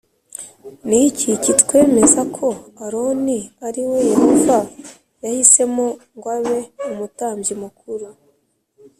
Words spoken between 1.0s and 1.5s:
iki